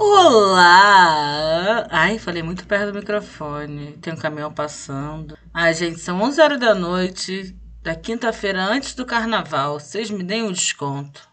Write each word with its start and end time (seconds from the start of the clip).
Olá! 0.00 1.84
Ai, 1.90 2.20
falei 2.20 2.40
muito 2.40 2.64
perto 2.64 2.92
do 2.92 3.00
microfone. 3.00 3.98
Tem 4.00 4.12
um 4.12 4.16
caminhão 4.16 4.52
passando. 4.52 5.36
Ai, 5.52 5.74
gente, 5.74 5.98
são 5.98 6.22
11 6.22 6.40
horas 6.40 6.60
da 6.60 6.72
noite 6.72 7.56
da 7.82 7.96
quinta-feira 7.96 8.62
antes 8.62 8.94
do 8.94 9.04
carnaval. 9.04 9.80
Vocês 9.80 10.08
me 10.08 10.22
deem 10.22 10.44
um 10.44 10.52
desconto. 10.52 11.28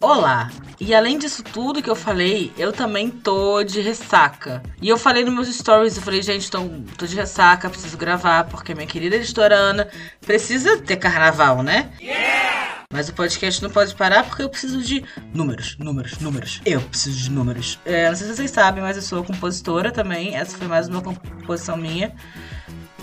Olá! 0.00 0.50
E 0.80 0.92
além 0.92 1.16
disso 1.16 1.44
tudo 1.44 1.80
que 1.80 1.88
eu 1.88 1.94
falei, 1.94 2.52
eu 2.58 2.72
também 2.72 3.08
tô 3.08 3.62
de 3.62 3.80
ressaca. 3.80 4.60
E 4.80 4.88
eu 4.88 4.98
falei 4.98 5.24
nos 5.24 5.32
meus 5.32 5.46
stories, 5.54 5.96
eu 5.96 6.02
falei, 6.02 6.20
gente, 6.20 6.50
tô, 6.50 6.58
tô 6.98 7.06
de 7.06 7.14
ressaca, 7.14 7.70
preciso 7.70 7.96
gravar, 7.96 8.48
porque 8.48 8.74
minha 8.74 8.88
querida 8.88 9.14
editora 9.14 9.54
Ana 9.54 9.88
precisa 10.20 10.78
ter 10.78 10.96
carnaval, 10.96 11.62
né? 11.62 11.92
Yeah! 12.00 12.71
Mas 12.92 13.08
o 13.08 13.14
podcast 13.14 13.62
não 13.62 13.70
pode 13.70 13.94
parar 13.94 14.22
porque 14.22 14.42
eu 14.42 14.50
preciso 14.50 14.82
de 14.82 15.02
números, 15.32 15.76
números, 15.78 16.18
números. 16.18 16.60
Eu 16.66 16.80
preciso 16.82 17.18
de 17.18 17.30
números. 17.30 17.78
É, 17.86 18.10
não 18.10 18.14
sei 18.14 18.26
se 18.26 18.36
vocês 18.36 18.50
sabem, 18.50 18.82
mas 18.82 18.96
eu 18.96 19.02
sou 19.02 19.24
compositora 19.24 19.90
também. 19.90 20.36
Essa 20.36 20.58
foi 20.58 20.68
mais 20.68 20.88
uma 20.88 21.00
composição 21.00 21.74
minha. 21.76 22.14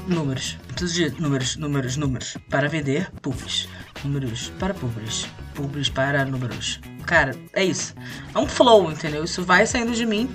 Números. 0.07 0.57
Preciso 0.67 0.93
de 0.93 1.21
números, 1.21 1.55
números, 1.55 1.97
números. 1.97 2.37
Para 2.51 2.69
vender, 2.69 3.11
publis. 3.23 3.67
Números 4.03 4.53
para 4.59 4.75
publis. 4.75 5.27
Publis 5.55 5.89
para 5.89 6.23
números. 6.23 6.79
Cara, 7.07 7.35
é 7.53 7.65
isso. 7.65 7.95
É 8.33 8.37
um 8.37 8.47
flow, 8.47 8.91
entendeu? 8.91 9.23
Isso 9.23 9.43
vai 9.43 9.65
saindo 9.65 9.93
de 9.93 10.05
mim. 10.05 10.31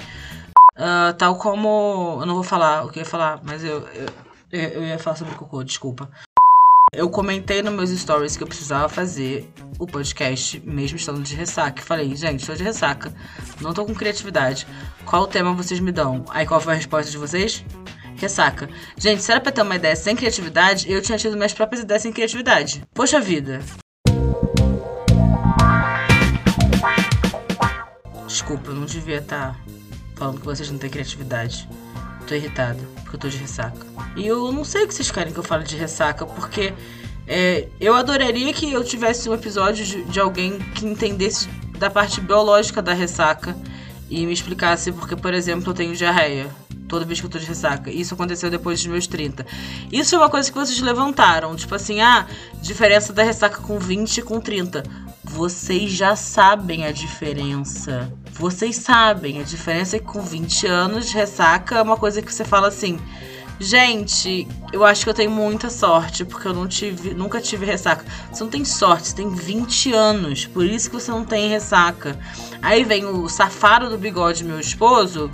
Uh, 0.76 1.14
tal 1.16 1.36
como. 1.38 2.18
Eu 2.20 2.26
não 2.26 2.34
vou 2.34 2.42
falar 2.42 2.84
o 2.84 2.90
que 2.90 2.98
eu 2.98 3.04
ia 3.04 3.08
falar, 3.08 3.40
mas 3.44 3.62
eu, 3.62 3.86
eu, 3.88 4.08
eu 4.50 4.84
ia 4.84 4.98
falar 4.98 5.14
sobre 5.14 5.34
cocô, 5.36 5.62
desculpa. 5.62 6.10
Eu 6.96 7.10
comentei 7.10 7.60
nos 7.60 7.72
meus 7.72 7.90
stories 7.90 8.36
que 8.36 8.44
eu 8.44 8.46
precisava 8.46 8.88
fazer 8.88 9.52
o 9.80 9.86
podcast, 9.86 10.62
mesmo 10.64 10.96
estando 10.96 11.20
de 11.22 11.34
ressaca. 11.34 11.82
Falei, 11.82 12.14
gente, 12.14 12.40
estou 12.40 12.54
de 12.54 12.62
ressaca, 12.62 13.12
não 13.60 13.74
tô 13.74 13.84
com 13.84 13.92
criatividade. 13.92 14.64
Qual 15.04 15.26
tema 15.26 15.52
vocês 15.52 15.80
me 15.80 15.90
dão? 15.90 16.24
Aí 16.30 16.46
qual 16.46 16.60
foi 16.60 16.74
a 16.74 16.76
resposta 16.76 17.10
de 17.10 17.18
vocês? 17.18 17.64
Ressaca. 18.16 18.68
Gente, 18.96 19.22
se 19.22 19.30
era 19.32 19.40
pra 19.40 19.50
ter 19.50 19.62
uma 19.62 19.74
ideia 19.74 19.96
sem 19.96 20.14
criatividade, 20.14 20.90
eu 20.90 21.02
tinha 21.02 21.18
tido 21.18 21.36
minhas 21.36 21.52
próprias 21.52 21.82
ideias 21.82 22.02
sem 22.02 22.12
criatividade. 22.12 22.84
Poxa 22.94 23.20
vida. 23.20 23.60
Desculpa, 28.28 28.70
eu 28.70 28.74
não 28.74 28.86
devia 28.86 29.18
estar 29.18 29.52
tá 29.52 29.60
falando 30.14 30.38
que 30.38 30.46
vocês 30.46 30.70
não 30.70 30.78
têm 30.78 30.90
criatividade. 30.90 31.68
Tô 32.26 32.34
irritado, 32.34 32.80
porque 33.02 33.16
eu 33.16 33.20
tô 33.20 33.28
de 33.28 33.36
ressaca. 33.36 33.86
E 34.16 34.26
eu 34.26 34.50
não 34.50 34.64
sei 34.64 34.84
o 34.84 34.88
que 34.88 34.94
vocês 34.94 35.10
querem 35.10 35.32
que 35.32 35.38
eu 35.38 35.44
fale 35.44 35.64
de 35.64 35.76
ressaca, 35.76 36.24
porque 36.24 36.72
é, 37.26 37.68
eu 37.80 37.94
adoraria 37.94 38.52
que 38.52 38.72
eu 38.72 38.82
tivesse 38.84 39.28
um 39.28 39.34
episódio 39.34 39.84
de, 39.84 40.04
de 40.04 40.20
alguém 40.20 40.58
que 40.74 40.86
entendesse 40.86 41.48
da 41.78 41.90
parte 41.90 42.20
biológica 42.20 42.80
da 42.80 42.92
ressaca 42.92 43.56
e 44.08 44.26
me 44.26 44.32
explicasse 44.32 44.92
porque, 44.92 45.16
por 45.16 45.34
exemplo, 45.34 45.70
eu 45.70 45.74
tenho 45.74 45.94
diarreia 45.94 46.48
toda 46.88 47.04
vez 47.04 47.18
que 47.20 47.26
eu 47.26 47.30
tô 47.30 47.38
de 47.38 47.46
ressaca. 47.46 47.90
Isso 47.90 48.14
aconteceu 48.14 48.50
depois 48.50 48.78
dos 48.78 48.86
meus 48.86 49.06
30. 49.06 49.44
Isso 49.90 50.14
é 50.14 50.18
uma 50.18 50.28
coisa 50.28 50.50
que 50.50 50.56
vocês 50.56 50.80
levantaram. 50.80 51.56
Tipo 51.56 51.74
assim, 51.74 52.00
ah, 52.00 52.26
diferença 52.62 53.12
da 53.12 53.22
ressaca 53.22 53.60
com 53.60 53.78
20 53.78 54.18
e 54.18 54.22
com 54.22 54.40
30. 54.40 54.82
Vocês 55.34 55.90
já 55.90 56.14
sabem 56.14 56.86
a 56.86 56.92
diferença. 56.92 58.08
Vocês 58.34 58.76
sabem. 58.76 59.40
A 59.40 59.42
diferença 59.42 59.96
é 59.96 59.98
que 59.98 60.04
com 60.04 60.20
20 60.20 60.68
anos 60.68 61.08
de 61.08 61.14
ressaca 61.14 61.76
é 61.76 61.82
uma 61.82 61.96
coisa 61.96 62.22
que 62.22 62.32
você 62.32 62.44
fala 62.44 62.68
assim. 62.68 63.00
Gente, 63.58 64.46
eu 64.72 64.84
acho 64.84 65.02
que 65.02 65.10
eu 65.10 65.14
tenho 65.14 65.32
muita 65.32 65.70
sorte, 65.70 66.24
porque 66.24 66.46
eu 66.46 66.54
não 66.54 66.68
tive, 66.68 67.14
nunca 67.14 67.40
tive 67.40 67.66
ressaca. 67.66 68.04
Você 68.30 68.44
não 68.44 68.50
tem 68.50 68.64
sorte, 68.64 69.08
você 69.08 69.16
tem 69.16 69.28
20 69.28 69.92
anos, 69.92 70.46
por 70.46 70.64
isso 70.64 70.88
que 70.88 70.94
você 70.94 71.10
não 71.10 71.24
tem 71.24 71.48
ressaca. 71.48 72.16
Aí 72.62 72.84
vem 72.84 73.04
o 73.04 73.28
safado 73.28 73.90
do 73.90 73.98
bigode, 73.98 74.44
meu 74.44 74.60
esposo, 74.60 75.30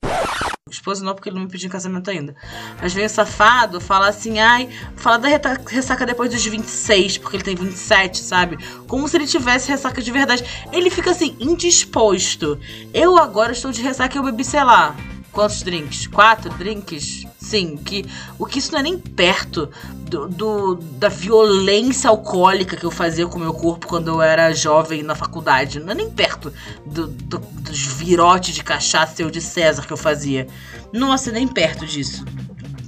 esposo 0.73 1.05
não, 1.05 1.15
porque 1.15 1.29
ele 1.29 1.37
não 1.37 1.45
me 1.45 1.51
pediu 1.51 1.69
em 1.69 1.71
casamento 1.71 2.11
ainda. 2.11 2.35
Mas 2.81 2.93
vem 2.93 3.05
o 3.05 3.09
safado, 3.09 3.81
fala 3.81 4.09
assim, 4.09 4.39
ai, 4.39 4.69
fala 4.97 5.19
da 5.19 5.29
ressaca 5.67 6.07
depois 6.07 6.31
dos 6.31 6.45
26, 6.45 7.19
porque 7.19 7.37
ele 7.37 7.45
tem 7.45 7.55
27, 7.55 8.19
sabe? 8.19 8.59
Como 8.87 9.09
se 9.09 9.17
ele 9.17 9.27
tivesse 9.27 9.69
ressaca 9.69 10.01
de 10.01 10.11
verdade. 10.11 10.45
Ele 10.73 10.91
fica 10.91 11.11
assim, 11.11 11.37
indisposto. 11.41 12.59
Eu 12.93 13.19
agora 13.19 13.53
estou 13.53 13.71
de 13.71 13.83
ressaca 13.83 14.17
e 14.17 14.19
eu 14.19 14.25
bebi, 14.25 14.45
sei 14.45 14.63
lá, 14.65 14.97
quantos 15.33 15.63
drinks? 15.63 16.07
Quatro 16.07 16.51
drinks? 16.55 17.27
Sim, 17.39 17.77
que 17.77 18.05
o 18.39 18.47
que 18.47 18.59
isso 18.59 18.73
não 18.73 18.81
é 18.81 18.83
nem 18.83 18.99
perto 18.99 19.71
do, 20.09 20.29
do, 20.29 20.75
da 20.75 21.09
violência 21.09 22.11
alcoólica 22.11 22.77
que 22.77 22.85
eu 22.85 22.91
fazia 22.91 23.27
com 23.27 23.37
o 23.37 23.41
meu 23.41 23.55
corpo 23.55 23.87
quando 23.87 24.09
eu 24.09 24.23
era 24.23 24.53
jovem 24.53 25.03
na 25.03 25.15
faculdade. 25.15 25.81
Não 25.81 25.93
é 25.93 25.95
nem 25.95 26.11
perto 26.11 26.53
do, 26.85 27.07
do, 27.07 27.39
dos 27.39 27.79
virotes 27.79 28.55
de 28.55 28.63
cachaça 28.63 29.23
ou 29.25 29.31
de 29.31 29.41
César 29.41 29.87
que 29.87 29.93
eu 29.93 29.97
fazia. 29.97 30.47
Nossa, 30.93 31.31
nem 31.31 31.47
perto 31.47 31.87
disso. 31.87 32.25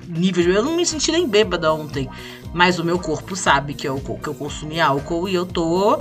Níveis. 0.08 0.46
Eu 0.46 0.62
não 0.62 0.76
me 0.76 0.84
senti 0.84 1.10
nem 1.10 1.26
bêbada 1.26 1.72
ontem. 1.72 2.08
Mas 2.52 2.78
o 2.78 2.84
meu 2.84 2.98
corpo 2.98 3.34
sabe 3.34 3.72
que 3.72 3.88
eu, 3.88 3.98
que 3.98 4.28
eu 4.28 4.34
consumi 4.34 4.80
álcool 4.80 5.28
e 5.28 5.34
eu 5.34 5.46
tô. 5.46 5.98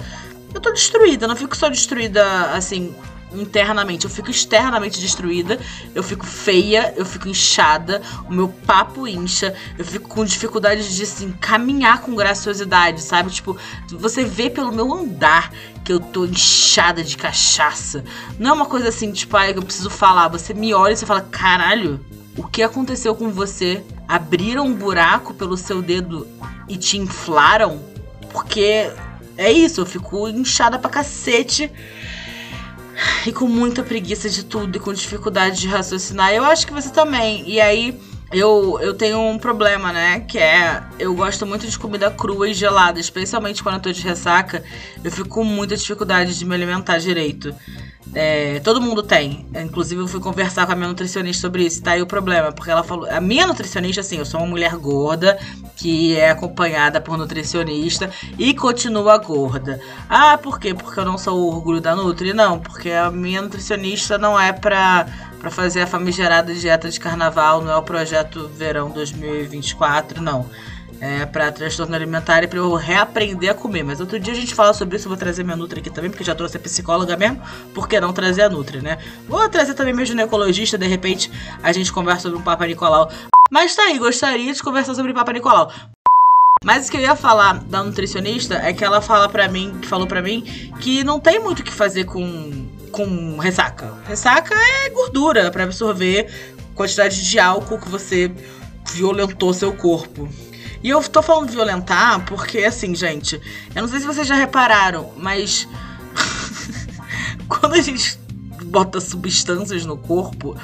Eu 0.53 0.59
tô 0.59 0.71
destruída. 0.71 1.25
Eu 1.25 1.29
não 1.29 1.35
fico 1.35 1.55
só 1.55 1.69
destruída 1.69 2.51
assim 2.51 2.93
internamente, 3.33 4.05
eu 4.05 4.11
fico 4.11 4.29
externamente 4.29 4.99
destruída, 4.99 5.59
eu 5.93 6.03
fico 6.03 6.25
feia, 6.25 6.93
eu 6.97 7.05
fico 7.05 7.27
inchada, 7.27 8.01
o 8.27 8.33
meu 8.33 8.47
papo 8.47 9.07
incha, 9.07 9.53
eu 9.77 9.85
fico 9.85 10.09
com 10.09 10.25
dificuldade 10.25 10.95
de 10.95 11.03
assim 11.03 11.31
caminhar 11.31 12.01
com 12.01 12.15
graciosidade, 12.15 13.01
sabe? 13.01 13.31
Tipo, 13.31 13.57
você 13.89 14.23
vê 14.23 14.49
pelo 14.49 14.71
meu 14.71 14.93
andar 14.93 15.51
que 15.83 15.91
eu 15.91 15.99
tô 15.99 16.25
inchada 16.25 17.03
de 17.03 17.17
cachaça. 17.17 18.03
Não 18.37 18.51
é 18.51 18.53
uma 18.53 18.65
coisa 18.65 18.89
assim, 18.89 19.11
tipo, 19.11 19.35
ah, 19.37 19.49
eu 19.49 19.61
preciso 19.61 19.89
falar, 19.89 20.27
você 20.27 20.53
me 20.53 20.73
olha 20.73 20.93
e 20.93 20.97
você 20.97 21.05
fala: 21.05 21.21
"Caralho, 21.21 21.99
o 22.37 22.47
que 22.47 22.61
aconteceu 22.61 23.15
com 23.15 23.29
você? 23.29 23.83
Abriram 24.07 24.65
um 24.65 24.73
buraco 24.73 25.33
pelo 25.33 25.57
seu 25.57 25.81
dedo 25.81 26.27
e 26.67 26.77
te 26.77 26.97
inflaram?" 26.97 27.81
Porque 28.31 28.89
é 29.37 29.51
isso, 29.51 29.81
eu 29.81 29.85
fico 29.85 30.27
inchada 30.27 30.77
pra 30.77 30.89
cacete 30.89 31.71
e 33.25 33.31
com 33.31 33.47
muita 33.47 33.83
preguiça 33.83 34.29
de 34.29 34.43
tudo 34.43 34.75
e 34.75 34.79
com 34.79 34.93
dificuldade 34.93 35.59
de 35.61 35.67
raciocinar. 35.67 36.33
Eu 36.33 36.43
acho 36.43 36.65
que 36.65 36.73
você 36.73 36.89
também. 36.89 37.47
E 37.47 37.59
aí 37.59 37.99
eu, 38.31 38.79
eu 38.81 38.93
tenho 38.93 39.19
um 39.19 39.37
problema, 39.37 39.91
né? 39.91 40.21
Que 40.21 40.37
é 40.37 40.81
eu 40.97 41.13
gosto 41.13 41.45
muito 41.45 41.67
de 41.67 41.77
comida 41.77 42.09
crua 42.09 42.49
e 42.49 42.53
gelada, 42.53 42.99
especialmente 42.99 43.61
quando 43.61 43.75
eu 43.75 43.81
tô 43.81 43.91
de 43.91 44.01
ressaca. 44.01 44.63
Eu 45.03 45.11
fico 45.11 45.29
com 45.29 45.43
muita 45.43 45.75
dificuldade 45.75 46.37
de 46.37 46.45
me 46.45 46.55
alimentar 46.55 46.97
direito. 46.97 47.53
É, 48.13 48.59
todo 48.59 48.81
mundo 48.81 49.03
tem. 49.03 49.45
Inclusive, 49.55 50.01
eu 50.01 50.07
fui 50.07 50.19
conversar 50.19 50.65
com 50.65 50.73
a 50.73 50.75
minha 50.75 50.89
nutricionista 50.89 51.41
sobre 51.41 51.65
isso. 51.65 51.81
Tá 51.81 51.91
aí 51.91 52.01
o 52.01 52.05
problema, 52.05 52.51
porque 52.51 52.69
ela 52.69 52.83
falou. 52.83 53.09
A 53.09 53.21
minha 53.21 53.47
nutricionista, 53.47 54.01
assim, 54.01 54.17
eu 54.17 54.25
sou 54.25 54.39
uma 54.39 54.47
mulher 54.47 54.75
gorda 54.75 55.37
que 55.77 56.15
é 56.15 56.29
acompanhada 56.29 56.99
por 56.99 57.17
nutricionista 57.17 58.09
e 58.37 58.53
continua 58.53 59.17
gorda. 59.17 59.79
Ah, 60.09 60.37
por 60.37 60.59
quê? 60.59 60.73
Porque 60.73 60.99
eu 60.99 61.05
não 61.05 61.17
sou 61.17 61.37
o 61.39 61.47
orgulho 61.47 61.81
da 61.81 61.95
Nutri? 61.95 62.33
Não, 62.33 62.59
porque 62.59 62.91
a 62.91 63.09
minha 63.09 63.41
nutricionista 63.41 64.17
não 64.17 64.39
é 64.39 64.51
pra, 64.51 65.07
pra 65.41 65.51
fazer 65.51 65.81
a 65.81 65.87
famigerada 65.87 66.53
dieta 66.53 66.89
de 66.89 66.99
carnaval, 66.99 67.61
não 67.61 67.71
é 67.71 67.75
o 67.75 67.83
projeto 67.83 68.47
verão 68.47 68.91
2024, 68.91 70.21
não 70.21 70.47
é, 71.01 71.25
para 71.25 71.51
transtorno 71.51 71.95
alimentar 71.95 72.43
e 72.43 72.47
para 72.47 72.59
eu 72.59 72.75
reaprender 72.75 73.49
a 73.49 73.55
comer. 73.55 73.83
Mas 73.83 73.99
outro 73.99 74.19
dia 74.19 74.31
a 74.31 74.35
gente 74.35 74.53
fala 74.53 74.71
sobre 74.71 74.95
isso, 74.95 75.07
eu 75.07 75.09
vou 75.09 75.17
trazer 75.17 75.43
minha 75.43 75.57
Nutri 75.57 75.79
aqui 75.79 75.89
também, 75.89 76.11
porque 76.11 76.23
já 76.23 76.35
trouxe 76.35 76.57
a 76.57 76.59
psicóloga 76.59 77.17
mesmo, 77.17 77.41
por 77.73 77.87
que 77.87 77.99
não 77.99 78.13
trazer 78.13 78.43
a 78.43 78.49
Nutri, 78.49 78.81
né? 78.81 78.99
Vou 79.27 79.49
trazer 79.49 79.73
também 79.73 79.93
meu 79.93 80.05
ginecologista, 80.05 80.77
de 80.77 80.85
repente 80.85 81.31
a 81.63 81.71
gente 81.71 81.91
conversa 81.91 82.21
sobre 82.21 82.37
o 82.37 82.43
Papa 82.43 82.67
Nicolau. 82.67 83.11
Mas 83.49 83.75
tá 83.75 83.83
aí, 83.83 83.97
gostaria 83.97 84.53
de 84.53 84.61
conversar 84.61 84.93
sobre 84.93 85.11
o 85.11 85.15
Papa 85.15 85.33
Nicolau. 85.33 85.71
Mas 86.63 86.87
o 86.87 86.91
que 86.91 86.97
eu 86.97 87.01
ia 87.01 87.15
falar 87.15 87.63
da 87.63 87.83
nutricionista 87.83 88.53
é 88.53 88.71
que 88.71 88.85
ela 88.85 89.01
fala 89.01 89.27
para 89.27 89.47
mim, 89.47 89.81
falou 89.81 90.05
para 90.05 90.21
mim, 90.21 90.43
que 90.79 91.03
não 91.03 91.19
tem 91.19 91.39
muito 91.39 91.61
o 91.61 91.63
que 91.63 91.71
fazer 91.71 92.03
com, 92.03 92.60
com 92.91 93.37
ressaca. 93.37 93.93
Ressaca 94.05 94.55
é 94.55 94.89
gordura 94.89 95.49
para 95.49 95.63
absorver 95.63 96.29
quantidade 96.75 97.27
de 97.27 97.39
álcool 97.39 97.79
que 97.79 97.89
você 97.89 98.31
violentou 98.93 99.53
seu 99.53 99.73
corpo. 99.73 100.29
E 100.83 100.89
eu 100.89 101.01
tô 101.03 101.21
falando 101.21 101.51
violentar 101.51 102.25
porque, 102.25 102.59
assim, 102.59 102.93
gente, 102.95 103.39
eu 103.75 103.81
não 103.81 103.89
sei 103.89 103.99
se 103.99 104.05
vocês 104.05 104.27
já 104.27 104.35
repararam, 104.35 105.13
mas. 105.17 105.67
quando 107.47 107.73
a 107.73 107.81
gente 107.81 108.17
bota 108.71 109.01
substâncias 109.01 109.85
no 109.85 109.97
corpo, 109.97 110.55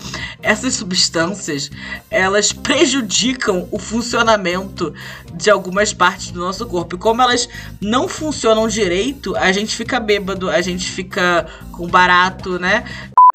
essas 0.42 0.76
substâncias 0.76 1.70
elas 2.10 2.54
prejudicam 2.54 3.68
o 3.70 3.78
funcionamento 3.78 4.94
de 5.34 5.50
algumas 5.50 5.94
partes 5.94 6.32
do 6.32 6.40
nosso 6.40 6.66
corpo. 6.66 6.96
E 6.96 7.00
como 7.00 7.22
elas 7.22 7.50
não 7.82 8.08
funcionam 8.08 8.68
direito, 8.68 9.36
a 9.36 9.52
gente 9.52 9.76
fica 9.76 10.00
bêbado, 10.00 10.50
a 10.50 10.62
gente 10.62 10.90
fica 10.90 11.46
com 11.74 11.86
barato, 11.88 12.58
né? 12.58 12.86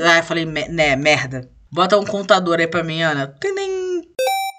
Ah, 0.01 0.19
eu 0.19 0.25
falei, 0.25 0.47
né, 0.47 0.97
merda. 0.97 1.49
Bota 1.71 1.99
um 1.99 2.05
contador 2.05 2.59
aí 2.59 2.67
pra 2.67 2.83
mim, 2.83 3.03
Ana. 3.03 3.27
Tem 3.27 3.53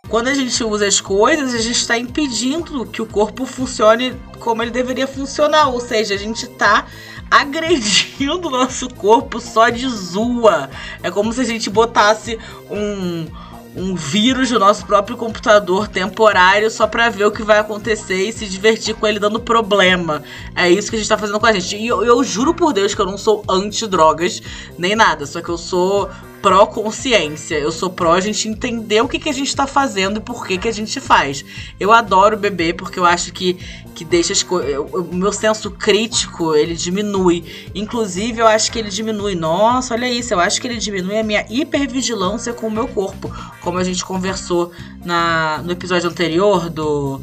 quando 0.09 0.27
a 0.27 0.33
gente 0.35 0.63
usa 0.63 0.85
as 0.85 1.01
coisas, 1.01 1.55
a 1.55 1.57
gente 1.57 1.77
está 1.77 1.97
impedindo 1.97 2.85
que 2.85 3.01
o 3.01 3.05
corpo 3.05 3.47
funcione 3.47 4.13
como 4.39 4.61
ele 4.61 4.69
deveria 4.69 5.07
funcionar. 5.07 5.69
Ou 5.69 5.79
seja, 5.79 6.13
a 6.13 6.17
gente 6.17 6.45
está 6.45 6.85
agredindo 7.29 8.47
o 8.47 8.51
nosso 8.51 8.89
corpo 8.89 9.39
só 9.39 9.69
de 9.69 9.87
zoa. 9.87 10.69
É 11.01 11.09
como 11.09 11.33
se 11.33 11.41
a 11.41 11.45
gente 11.45 11.69
botasse 11.69 12.37
um 12.69 13.27
um 13.75 13.95
vírus 13.95 14.51
no 14.51 14.59
nosso 14.59 14.85
próprio 14.85 15.17
computador 15.17 15.87
temporário 15.87 16.69
só 16.69 16.85
para 16.85 17.09
ver 17.09 17.25
o 17.25 17.31
que 17.31 17.41
vai 17.41 17.57
acontecer 17.57 18.27
e 18.27 18.31
se 18.31 18.45
divertir 18.45 18.93
com 18.95 19.07
ele 19.07 19.19
dando 19.19 19.39
problema. 19.39 20.23
É 20.55 20.69
isso 20.69 20.89
que 20.89 20.95
a 20.95 20.99
gente 20.99 21.09
tá 21.09 21.17
fazendo 21.17 21.39
com 21.39 21.45
a 21.45 21.53
gente. 21.53 21.75
E 21.75 21.87
eu, 21.87 22.03
eu 22.03 22.23
juro 22.23 22.53
por 22.53 22.71
Deus 22.71 22.93
que 22.93 23.01
eu 23.01 23.05
não 23.05 23.17
sou 23.17 23.43
anti-drogas 23.49 24.41
nem 24.77 24.95
nada, 24.95 25.25
só 25.25 25.41
que 25.41 25.49
eu 25.49 25.57
sou 25.57 26.09
pró-consciência. 26.43 27.55
Eu 27.55 27.71
sou 27.71 27.89
pró 27.89 28.11
a 28.11 28.19
gente 28.19 28.49
entender 28.49 29.01
o 29.01 29.07
que, 29.07 29.17
que 29.17 29.29
a 29.29 29.33
gente 29.33 29.55
tá 29.55 29.65
fazendo 29.65 30.17
e 30.17 30.19
por 30.19 30.45
que, 30.45 30.57
que 30.57 30.67
a 30.67 30.73
gente 30.73 30.99
faz. 30.99 31.43
Eu 31.79 31.93
adoro 31.93 32.35
beber 32.35 32.73
porque 32.75 32.99
eu 32.99 33.05
acho 33.05 33.31
que, 33.31 33.53
que 33.95 34.03
deixa 34.03 34.33
as 34.33 34.43
coisas. 34.43 34.75
O 34.91 35.03
meu 35.13 35.31
senso 35.31 35.71
crítico 35.71 36.53
ele 36.53 36.75
diminui. 36.75 37.45
Inclusive, 37.73 38.41
eu 38.41 38.47
acho 38.47 38.69
que 38.69 38.77
ele 38.77 38.89
diminui. 38.89 39.35
Nossa, 39.35 39.93
olha 39.93 40.07
isso. 40.07 40.33
Eu 40.33 40.39
acho 40.41 40.59
que 40.59 40.67
ele 40.67 40.77
diminui 40.77 41.17
a 41.17 41.23
minha 41.23 41.45
hipervigilância 41.49 42.51
com 42.51 42.67
o 42.67 42.71
meu 42.71 42.89
corpo. 42.89 43.31
Como 43.61 43.77
a 43.77 43.83
gente 43.83 44.03
conversou 44.03 44.73
na, 45.05 45.61
no 45.63 45.71
episódio 45.71 46.09
anterior 46.09 46.69
do 46.69 47.21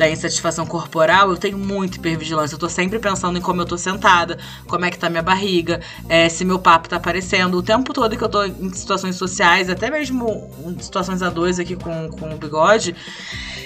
da 0.00 0.08
insatisfação 0.08 0.64
corporal, 0.64 1.30
eu 1.30 1.36
tenho 1.36 1.58
muito 1.58 1.96
hipervigilância. 1.96 2.54
Eu 2.54 2.58
tô 2.58 2.70
sempre 2.70 2.98
pensando 2.98 3.38
em 3.38 3.42
como 3.42 3.60
eu 3.60 3.66
tô 3.66 3.76
sentada, 3.76 4.38
como 4.66 4.86
é 4.86 4.90
que 4.90 4.98
tá 4.98 5.10
minha 5.10 5.22
barriga, 5.22 5.82
é, 6.08 6.26
se 6.26 6.42
meu 6.42 6.58
papo 6.58 6.88
tá 6.88 6.96
aparecendo. 6.96 7.58
O 7.58 7.62
tempo 7.62 7.92
todo 7.92 8.16
que 8.16 8.24
eu 8.24 8.28
tô 8.28 8.42
em 8.42 8.72
situações 8.72 9.16
sociais, 9.16 9.68
até 9.68 9.90
mesmo 9.90 10.50
em 10.66 10.78
situações 10.82 11.20
a 11.20 11.28
dois 11.28 11.58
aqui 11.58 11.76
com, 11.76 12.08
com 12.08 12.34
o 12.34 12.38
bigode, 12.38 12.96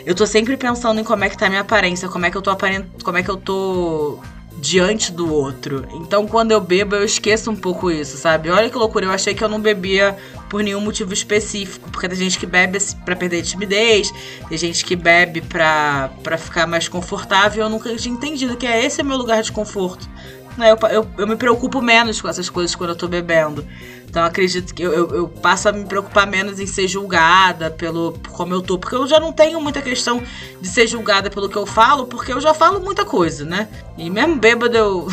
eu 0.05 0.13
tô 0.13 0.27
sempre 0.27 0.57
pensando 0.57 1.01
em 1.01 1.05
como 1.05 1.23
é 1.23 1.29
que 1.29 1.39
tá 1.39 1.49
minha 1.49 1.61
aparência, 1.61 2.09
como 2.09 2.27
é 2.27 2.31
que 2.33 2.37
eu 2.37 2.43
tô 2.43 2.51
aparent... 2.51 2.85
como 3.05 3.17
é 3.17 3.23
que 3.23 3.31
eu 3.31 3.37
tô 3.37 4.19
diante 4.57 5.13
do 5.13 5.33
outro. 5.33 5.87
Então, 5.93 6.27
quando 6.27 6.53
eu 6.53 6.61
bebo, 6.61 6.97
eu 6.97 7.05
esqueço 7.05 7.51
um 7.51 7.57
pouco 7.57 7.91
isso, 7.91 8.17
sabe? 8.17 8.51
Olha 8.51 8.71
que 8.71 8.77
loucura, 8.77 9.07
eu 9.07 9.11
achei 9.11 9.35
que 9.35 9.43
eu 9.43 9.49
não 9.49 9.61
bebia 9.61 10.17
por 10.49 10.63
nenhum 10.63 10.81
motivo 10.81 11.13
específico, 11.13 11.91
porque 11.91 12.09
tem 12.09 12.17
gente 12.17 12.39
que 12.39 12.47
bebe 12.47 12.79
para 13.05 13.17
perder 13.17 13.43
timidez, 13.43 14.13
tem 14.49 14.57
gente 14.57 14.85
que 14.85 14.95
bebe 14.95 15.41
pra 15.41 16.11
ficar 16.39 16.67
mais 16.67 16.89
confortável, 16.89 17.65
eu 17.65 17.71
nunca 17.71 17.95
tinha 17.97 18.15
entendido 18.15 18.57
que 18.57 18.67
é 18.67 18.85
esse 18.85 19.01
é 19.01 19.05
meu 19.05 19.17
lugar 19.17 19.43
de 19.43 19.51
conforto. 19.51 20.09
Né? 20.57 20.71
Eu, 20.71 20.89
eu, 20.89 21.07
eu 21.19 21.27
me 21.27 21.37
preocupo 21.37 21.81
menos 21.83 22.21
com 22.21 22.29
essas 22.29 22.49
coisas 22.49 22.75
quando 22.75 22.91
eu 22.91 22.97
tô 22.97 23.09
bebendo. 23.09 23.67
Então 24.15 24.25
acredito 24.25 24.73
que 24.73 24.81
eu, 24.81 24.93
eu, 24.93 25.09
eu, 25.09 25.29
passo 25.29 25.69
a 25.69 25.73
me 25.73 25.85
preocupar 25.85 26.25
menos 26.25 26.61
em 26.61 26.67
ser 26.67 26.87
julgada 26.87 27.69
pelo 27.69 28.17
como 28.31 28.55
eu 28.55 28.63
tô. 28.63 28.79
Porque 28.79 28.95
eu 28.95 29.09
já 29.09 29.19
não 29.19 29.33
tenho 29.33 29.61
muita 29.61 29.83
questão 29.83 30.23
de 30.61 30.69
ser 30.69 30.87
julgada 30.87 31.29
pelo 31.29 31.49
que 31.49 31.57
eu 31.57 31.67
falo, 31.67 32.07
porque 32.07 32.33
eu 32.33 32.41
já 32.41 32.55
falo 32.55 32.79
muita 32.79 33.05
coisa, 33.05 33.45
né? 33.45 33.69
E 33.99 34.09
mesmo 34.09 34.37
bêbado 34.37 34.77
eu. 34.77 35.09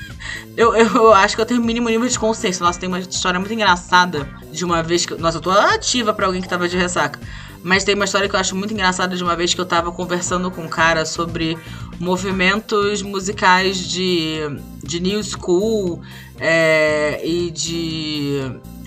eu, 0.56 0.74
eu 0.74 1.12
acho 1.12 1.36
que 1.36 1.42
eu 1.42 1.46
tenho 1.46 1.60
o 1.60 1.64
mínimo 1.64 1.90
nível 1.90 2.08
de 2.08 2.18
consciência. 2.18 2.64
Nossa, 2.64 2.80
tem 2.80 2.88
uma 2.88 3.00
história 3.00 3.38
muito 3.38 3.52
engraçada 3.52 4.26
de 4.50 4.64
uma 4.64 4.82
vez 4.82 5.04
que. 5.04 5.14
Nossa, 5.14 5.36
eu 5.36 5.42
tô 5.42 5.50
ativa 5.50 6.14
para 6.14 6.24
alguém 6.24 6.40
que 6.40 6.48
tava 6.48 6.66
de 6.66 6.76
ressaca. 6.78 7.20
Mas 7.62 7.84
tem 7.84 7.94
uma 7.94 8.04
história 8.04 8.28
que 8.28 8.34
eu 8.34 8.40
acho 8.40 8.54
muito 8.54 8.72
engraçada 8.72 9.16
de 9.16 9.22
uma 9.22 9.36
vez 9.36 9.54
que 9.54 9.60
eu 9.60 9.66
tava 9.66 9.90
conversando 9.92 10.50
com 10.50 10.62
um 10.62 10.68
cara 10.68 11.04
sobre 11.04 11.58
movimentos 11.98 13.02
musicais 13.02 13.76
de, 13.78 14.38
de 14.82 15.00
New 15.00 15.22
School 15.22 16.02
é, 16.38 17.20
e 17.24 17.50
de. 17.50 18.40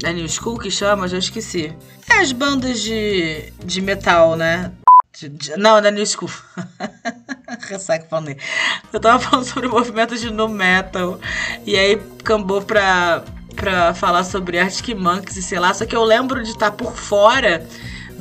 É 0.04 0.12
New 0.14 0.28
School 0.28 0.58
que 0.58 0.72
chama? 0.72 1.08
Já 1.08 1.18
esqueci. 1.18 1.76
É 2.10 2.20
as 2.20 2.32
bandas 2.32 2.80
de, 2.80 3.54
de 3.64 3.82
metal, 3.82 4.36
né? 4.36 4.72
De, 5.18 5.30
de, 5.30 5.58
não, 5.58 5.78
é 5.78 5.92
New 5.92 6.06
School. 6.06 6.32
Ressaca 7.68 8.08
falando. 8.10 8.36
Eu 8.92 9.00
tava 9.00 9.20
falando 9.20 9.46
sobre 9.46 9.68
o 9.68 9.72
movimento 9.72 10.18
de 10.18 10.32
no 10.32 10.48
metal. 10.48 11.20
E 11.66 11.78
aí 11.78 12.02
cambou 12.24 12.62
pra, 12.62 13.24
pra 13.56 13.94
falar 13.94 14.24
sobre 14.24 14.58
Arctic 14.58 14.98
Monkeys 14.98 15.38
e 15.38 15.44
sei 15.44 15.60
lá. 15.60 15.74
Só 15.74 15.86
que 15.86 15.96
eu 15.96 16.04
lembro 16.04 16.42
de 16.42 16.52
estar 16.52 16.72
tá 16.72 16.78
por 16.78 16.96
fora 16.96 17.68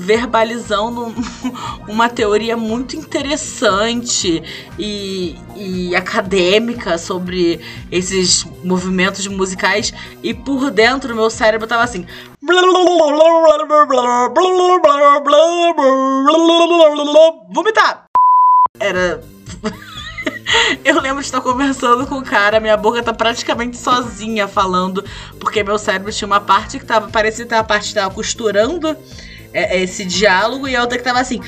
verbalizando 0.00 1.14
uma 1.86 2.08
teoria 2.08 2.56
muito 2.56 2.96
interessante 2.96 4.42
e, 4.78 5.36
e, 5.54 5.94
acadêmica 5.94 6.96
sobre 6.96 7.60
esses 7.92 8.44
movimentos 8.64 9.26
musicais. 9.26 9.92
E 10.22 10.32
por 10.32 10.70
dentro 10.70 11.14
meu 11.14 11.28
cérebro 11.28 11.68
tava 11.68 11.82
assim 11.82 12.06
vomitar! 17.52 18.06
Era 18.78 19.22
Eu 20.84 21.00
lembro 21.00 21.20
de 21.20 21.26
estar 21.26 21.40
conversando 21.40 22.06
com 22.06 22.16
o 22.16 22.24
cara, 22.24 22.58
minha 22.58 22.76
boca 22.76 23.02
tá 23.02 23.12
praticamente 23.12 23.76
sozinha 23.76 24.48
falando, 24.48 25.04
porque 25.38 25.62
meu 25.62 25.78
cérebro 25.78 26.12
tinha 26.12 26.26
uma 26.26 26.40
parte 26.40 26.78
que 26.78 26.84
tava 26.84 27.08
parecia 27.08 27.46
ter 27.46 27.54
a 27.54 27.62
parte 27.62 27.88
que 27.88 27.94
tava 27.94 28.12
costurando 28.12 28.96
é, 29.52 29.78
é, 29.78 29.82
esse 29.82 30.04
diálogo 30.04 30.68
e 30.68 30.76
a 30.76 30.80
outra 30.80 30.98
que 30.98 31.04
tava 31.04 31.20
assim. 31.20 31.40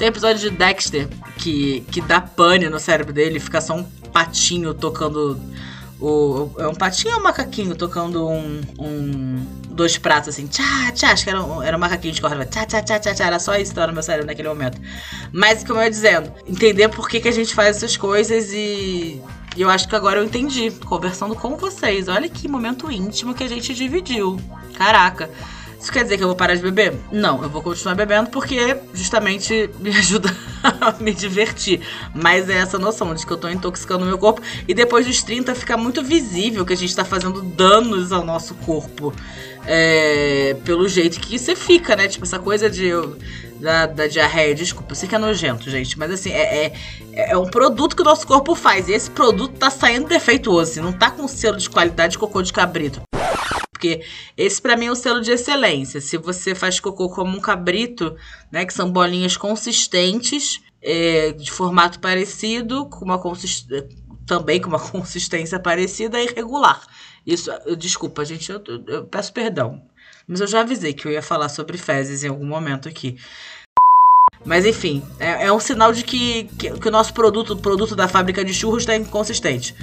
Tem 0.00 0.08
episódio 0.08 0.50
de 0.50 0.56
Dexter 0.56 1.08
que, 1.36 1.82
que 1.92 2.00
dá 2.00 2.22
pane 2.22 2.70
no 2.70 2.80
cérebro 2.80 3.12
dele, 3.12 3.38
fica 3.38 3.60
só 3.60 3.74
um 3.74 3.84
patinho 3.84 4.72
tocando. 4.72 5.38
O, 6.00 6.50
é 6.58 6.66
um 6.66 6.74
patinho 6.74 7.12
ou 7.12 7.20
um 7.20 7.22
macaquinho 7.22 7.74
tocando 7.74 8.26
um, 8.26 8.62
um 8.78 9.46
dois 9.68 9.98
pratos 9.98 10.30
assim, 10.30 10.46
tchá, 10.46 10.90
tchá, 10.94 11.12
acho 11.12 11.24
que 11.24 11.28
era 11.28 11.42
um, 11.42 11.62
era 11.62 11.76
um 11.76 11.80
macaquinho 11.80 12.14
de 12.14 12.20
corda, 12.22 12.46
tchá, 12.46 12.64
tchá, 12.64 12.80
tchá, 12.80 12.98
tchá, 12.98 13.14
tchá, 13.14 13.26
era 13.26 13.38
só 13.38 13.54
isso 13.56 13.74
que 13.74 13.86
no 13.86 13.92
meu 13.92 14.02
cérebro 14.02 14.26
naquele 14.26 14.48
momento. 14.48 14.80
Mas, 15.30 15.62
como 15.62 15.78
eu 15.78 15.84
ia 15.84 15.90
dizendo, 15.90 16.32
entender 16.46 16.88
por 16.88 17.06
que, 17.06 17.20
que 17.20 17.28
a 17.28 17.32
gente 17.32 17.54
faz 17.54 17.76
essas 17.76 17.98
coisas 17.98 18.50
e 18.54 19.20
e 19.56 19.62
eu 19.62 19.68
acho 19.68 19.88
que 19.88 19.96
agora 19.96 20.20
eu 20.20 20.24
entendi, 20.24 20.70
conversando 20.86 21.34
com 21.34 21.56
vocês. 21.56 22.08
Olha 22.08 22.28
que 22.28 22.46
momento 22.48 22.90
íntimo 22.90 23.34
que 23.34 23.44
a 23.44 23.48
gente 23.48 23.74
dividiu. 23.74 24.38
Caraca. 24.74 25.30
Isso 25.80 25.90
quer 25.90 26.02
dizer 26.02 26.18
que 26.18 26.22
eu 26.22 26.28
vou 26.28 26.36
parar 26.36 26.54
de 26.54 26.60
beber? 26.60 26.94
Não, 27.10 27.42
eu 27.42 27.48
vou 27.48 27.62
continuar 27.62 27.94
bebendo 27.94 28.28
porque 28.28 28.76
justamente 28.92 29.70
me 29.80 29.88
ajuda 29.90 30.34
a 30.62 30.92
me 31.00 31.12
divertir. 31.12 31.80
Mas 32.14 32.50
é 32.50 32.58
essa 32.58 32.78
noção 32.78 33.14
de 33.14 33.24
que 33.24 33.32
eu 33.32 33.38
tô 33.38 33.48
intoxicando 33.48 34.04
o 34.04 34.06
meu 34.06 34.18
corpo. 34.18 34.42
E 34.68 34.74
depois 34.74 35.06
dos 35.06 35.22
30 35.22 35.54
fica 35.54 35.78
muito 35.78 36.02
visível 36.02 36.66
que 36.66 36.74
a 36.74 36.76
gente 36.76 36.94
tá 36.94 37.04
fazendo 37.04 37.40
danos 37.40 38.12
ao 38.12 38.22
nosso 38.24 38.54
corpo. 38.56 39.12
É, 39.66 40.54
pelo 40.64 40.86
jeito 40.86 41.18
que 41.18 41.38
você 41.38 41.56
fica, 41.56 41.96
né? 41.96 42.08
Tipo, 42.08 42.26
essa 42.26 42.38
coisa 42.38 42.68
de 42.68 42.90
da, 43.60 43.86
da 43.86 44.06
diarreia. 44.06 44.54
Desculpa, 44.54 44.92
eu 44.92 44.96
sei 44.96 45.08
que 45.08 45.14
é 45.14 45.18
nojento, 45.18 45.70
gente. 45.70 45.98
Mas 45.98 46.10
assim, 46.10 46.30
é, 46.30 46.66
é, 46.66 46.72
é, 47.12 47.36
um 47.36 47.48
produto 47.48 47.94
que 47.94 48.02
o 48.02 48.04
nosso 48.04 48.26
corpo 48.26 48.54
faz. 48.54 48.88
E 48.88 48.92
esse 48.92 49.10
produto 49.10 49.58
tá 49.58 49.70
saindo 49.70 50.08
defeituoso. 50.08 50.72
Assim, 50.72 50.80
não 50.80 50.92
tá 50.92 51.10
com 51.10 51.28
selo 51.28 51.56
de 51.56 51.68
qualidade 51.68 52.12
de 52.12 52.18
cocô 52.18 52.42
de 52.42 52.52
cabrito. 52.52 53.02
Porque 53.70 54.02
esse 54.36 54.60
para 54.60 54.76
mim 54.76 54.86
é 54.86 54.90
o 54.90 54.96
selo 54.96 55.20
de 55.20 55.30
excelência. 55.30 56.00
Se 56.00 56.16
você 56.16 56.54
faz 56.54 56.80
cocô 56.80 57.08
como 57.08 57.36
um 57.36 57.40
cabrito, 57.40 58.16
né? 58.50 58.64
Que 58.64 58.74
são 58.74 58.90
bolinhas 58.90 59.36
consistentes, 59.36 60.60
é, 60.82 61.32
de 61.32 61.50
formato 61.50 61.98
parecido, 61.98 62.86
com 62.86 63.04
uma 63.04 63.18
consistência 63.18 63.88
também 64.30 64.60
com 64.60 64.68
uma 64.68 64.78
consistência 64.90 65.58
parecida 65.58 66.20
e 66.20 66.26
irregular. 66.26 66.80
Isso, 67.26 67.50
desculpa, 67.76 68.24
gente, 68.24 68.50
eu, 68.50 68.62
eu, 68.66 68.84
eu, 68.86 69.04
peço 69.04 69.32
perdão. 69.32 69.82
Mas 70.30 70.40
eu 70.40 70.46
já 70.46 70.60
avisei 70.60 70.92
que 70.92 71.08
eu 71.08 71.10
ia 71.10 71.20
falar 71.20 71.48
sobre 71.48 71.76
fezes 71.76 72.22
em 72.22 72.28
algum 72.28 72.46
momento 72.46 72.88
aqui. 72.88 73.16
Mas 74.44 74.64
enfim, 74.64 75.02
é, 75.18 75.46
é 75.46 75.52
um 75.52 75.58
sinal 75.58 75.92
de 75.92 76.04
que, 76.04 76.44
que, 76.56 76.70
que, 76.70 76.88
o 76.88 76.90
nosso 76.90 77.12
produto, 77.12 77.54
o 77.54 77.56
produto 77.56 77.96
da 77.96 78.06
fábrica 78.06 78.44
de 78.44 78.54
churros, 78.54 78.82
está 78.82 78.94
inconsistente. 78.94 79.74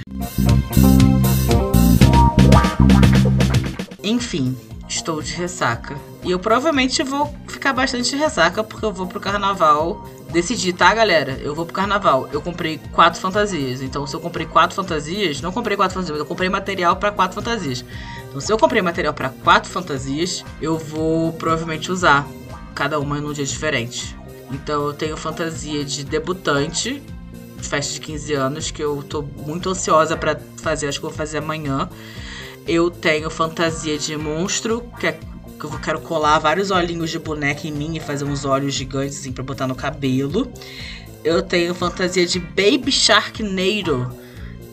Enfim, 4.02 4.56
estou 4.88 5.20
de 5.20 5.34
ressaca. 5.34 5.98
E 6.24 6.30
eu 6.30 6.38
provavelmente 6.38 7.02
vou 7.02 7.30
ficar 7.46 7.74
bastante 7.74 8.08
de 8.08 8.16
ressaca 8.16 8.64
porque 8.64 8.86
eu 8.86 8.92
vou 8.92 9.06
pro 9.06 9.20
carnaval. 9.20 10.08
Decidi, 10.30 10.72
tá, 10.72 10.94
galera? 10.94 11.38
Eu 11.42 11.54
vou 11.54 11.66
pro 11.66 11.74
carnaval. 11.74 12.26
Eu 12.32 12.40
comprei 12.40 12.80
quatro 12.92 13.20
fantasias. 13.20 13.82
Então, 13.82 14.06
se 14.06 14.16
eu 14.16 14.20
comprei 14.20 14.46
quatro 14.46 14.74
fantasias, 14.74 15.42
não 15.42 15.52
comprei 15.52 15.76
quatro 15.76 15.94
fantasias, 15.94 16.18
mas 16.18 16.20
eu 16.20 16.26
comprei 16.26 16.48
material 16.48 16.96
para 16.96 17.10
quatro 17.10 17.34
fantasias. 17.34 17.84
Então, 18.28 18.40
se 18.40 18.52
eu 18.52 18.58
comprei 18.58 18.82
material 18.82 19.14
para 19.14 19.30
quatro 19.30 19.70
fantasias, 19.70 20.44
eu 20.60 20.76
vou 20.76 21.32
provavelmente 21.32 21.90
usar 21.90 22.28
cada 22.74 23.00
uma 23.00 23.20
num 23.20 23.32
dia 23.32 23.44
diferente. 23.44 24.16
Então, 24.50 24.86
eu 24.86 24.92
tenho 24.92 25.16
fantasia 25.16 25.84
de 25.84 26.04
debutante, 26.04 27.02
de 27.58 27.68
festa 27.68 27.94
de 27.94 28.00
15 28.00 28.34
anos, 28.34 28.70
que 28.70 28.82
eu 28.82 29.02
tô 29.02 29.22
muito 29.22 29.70
ansiosa 29.70 30.16
para 30.16 30.38
fazer, 30.58 30.88
acho 30.88 30.98
que 30.98 31.06
vou 31.06 31.14
fazer 31.14 31.38
amanhã. 31.38 31.88
Eu 32.66 32.90
tenho 32.90 33.30
fantasia 33.30 33.98
de 33.98 34.16
monstro, 34.16 34.84
que 35.00 35.06
é 35.06 35.12
que 35.58 35.64
eu 35.64 35.70
quero 35.80 36.00
colar 36.00 36.38
vários 36.38 36.70
olhinhos 36.70 37.10
de 37.10 37.18
boneca 37.18 37.66
em 37.66 37.72
mim 37.72 37.96
e 37.96 38.00
fazer 38.00 38.24
uns 38.24 38.44
olhos 38.44 38.72
gigantes 38.72 39.18
assim 39.18 39.32
pra 39.32 39.42
botar 39.42 39.66
no 39.66 39.74
cabelo. 39.74 40.50
Eu 41.24 41.42
tenho 41.42 41.74
fantasia 41.74 42.24
de 42.24 42.38
Baby 42.38 42.92
Sharknado, 42.92 44.12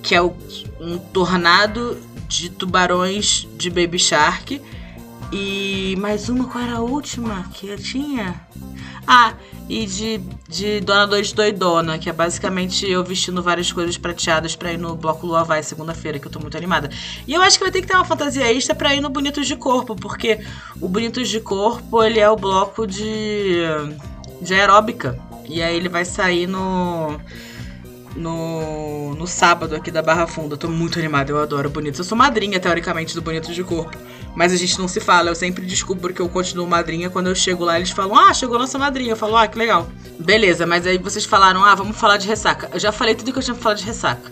que 0.03 0.13
é 0.13 0.21
um 0.21 0.99
tornado 1.11 1.97
de 2.27 2.49
tubarões 2.49 3.47
de 3.57 3.69
Baby 3.69 3.99
Shark. 3.99 4.61
E 5.31 5.95
mais 5.99 6.29
uma, 6.29 6.45
qual 6.45 6.63
era 6.63 6.77
a 6.77 6.81
última 6.81 7.49
que 7.53 7.67
eu 7.67 7.77
tinha? 7.77 8.39
Ah, 9.07 9.33
e 9.67 9.85
de, 9.85 10.21
de 10.47 10.79
Dona 10.79 11.07
Dois 11.07 11.31
Doidona, 11.31 11.97
que 11.97 12.09
é 12.09 12.13
basicamente 12.13 12.89
eu 12.89 13.03
vestindo 13.03 13.41
várias 13.41 13.71
coisas 13.71 13.97
prateadas 13.97 14.55
pra 14.55 14.73
ir 14.73 14.77
no 14.77 14.95
Bloco 14.95 15.25
Lua 15.25 15.43
Vai 15.43 15.61
segunda-feira, 15.63 16.19
que 16.19 16.27
eu 16.27 16.31
tô 16.31 16.39
muito 16.39 16.57
animada. 16.57 16.89
E 17.27 17.33
eu 17.33 17.41
acho 17.41 17.57
que 17.57 17.63
vai 17.63 17.71
ter 17.71 17.81
que 17.81 17.87
ter 17.87 17.95
uma 17.95 18.05
fantasia 18.05 18.51
extra 18.51 18.75
pra 18.75 18.95
ir 18.95 19.01
no 19.01 19.09
Bonitos 19.09 19.47
de 19.47 19.55
Corpo, 19.55 19.95
porque 19.95 20.39
o 20.79 20.87
Bonitos 20.87 21.29
de 21.29 21.39
Corpo, 21.39 22.03
ele 22.03 22.19
é 22.19 22.29
o 22.29 22.35
bloco 22.35 22.85
de, 22.85 23.61
de 24.41 24.53
aeróbica. 24.53 25.19
E 25.47 25.61
aí 25.61 25.75
ele 25.75 25.89
vai 25.89 26.05
sair 26.05 26.47
no 26.47 27.19
no, 28.15 29.13
no 29.15 29.27
sábado 29.27 29.75
aqui 29.75 29.91
da 29.91 30.01
Barra 30.01 30.25
Funda. 30.25 30.53
Eu 30.53 30.57
tô 30.57 30.67
muito 30.67 30.97
animada, 30.97 31.31
eu 31.31 31.37
adoro 31.37 31.69
Bonitos. 31.69 31.99
Eu 31.99 32.05
sou 32.05 32.17
madrinha, 32.17 32.59
teoricamente, 32.59 33.13
do 33.13 33.21
Bonitos 33.21 33.53
de 33.53 33.63
Corpo. 33.63 33.97
Mas 34.35 34.51
a 34.51 34.55
gente 34.57 34.77
não 34.79 34.87
se 34.87 34.99
fala, 34.99 35.29
eu 35.29 35.35
sempre 35.35 35.65
descubro 35.65 36.13
que 36.13 36.21
eu 36.21 36.29
continuo 36.29 36.67
madrinha. 36.67 37.09
Quando 37.09 37.27
eu 37.27 37.35
chego 37.35 37.63
lá, 37.63 37.77
eles 37.77 37.91
falam, 37.91 38.17
ah, 38.17 38.33
chegou 38.33 38.57
nossa 38.57 38.77
madrinha. 38.77 39.11
Eu 39.11 39.17
falo, 39.17 39.35
ah, 39.35 39.47
que 39.47 39.57
legal. 39.57 39.87
Beleza, 40.19 40.65
mas 40.65 40.87
aí 40.87 40.97
vocês 40.97 41.25
falaram, 41.25 41.63
ah, 41.63 41.75
vamos 41.75 41.97
falar 41.97 42.17
de 42.17 42.27
ressaca. 42.27 42.69
Eu 42.73 42.79
já 42.79 42.91
falei 42.91 43.15
tudo 43.15 43.31
que 43.31 43.39
eu 43.39 43.43
tinha 43.43 43.53
pra 43.53 43.63
falar 43.63 43.75
de 43.75 43.83
ressaca. 43.83 44.31